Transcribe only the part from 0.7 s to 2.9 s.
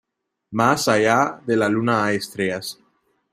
allá de la luna hay estrellas.